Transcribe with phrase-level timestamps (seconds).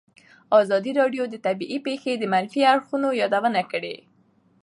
[0.59, 3.95] ازادي راډیو د طبیعي پېښې د منفي اړخونو یادونه کړې.